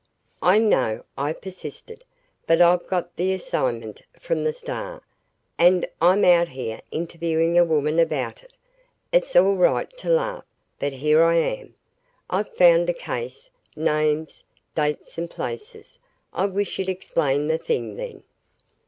"I 0.41 0.57
know," 0.57 1.03
I 1.15 1.31
persisted, 1.31 2.03
"but 2.47 2.59
I've 2.59 2.87
got 2.87 3.17
the 3.17 3.33
assignment 3.33 4.01
from 4.19 4.43
the 4.43 4.51
Star 4.51 5.03
and 5.59 5.87
I'm 6.01 6.25
out 6.25 6.47
here 6.49 6.81
interviewing 6.89 7.55
a 7.55 7.63
woman 7.63 7.99
about 7.99 8.41
it. 8.41 8.57
It's 9.11 9.35
all 9.35 9.53
right 9.53 9.95
to 9.99 10.09
laugh 10.09 10.43
but 10.79 10.93
here 10.93 11.21
I 11.23 11.35
am. 11.35 11.75
I've 12.31 12.49
found 12.55 12.89
a 12.89 12.93
case 12.93 13.51
names, 13.75 14.43
dates 14.73 15.19
and 15.19 15.29
places. 15.29 15.99
I 16.33 16.47
wish 16.47 16.79
you'd 16.79 16.89
explain 16.89 17.47
the 17.47 17.59
thing, 17.59 17.95
then." 17.95 18.23